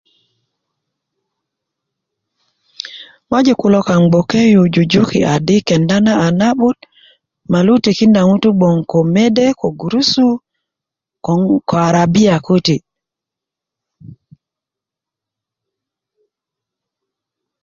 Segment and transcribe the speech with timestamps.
[3.29, 6.79] ŋojik kulo kaŋ gboke yu jujiki adi kenda na a na'but
[7.51, 10.29] molu tikinda ŋutú gboŋ ko mede ko gurusu
[11.25, 12.75] ko ŋo ko arabia ko de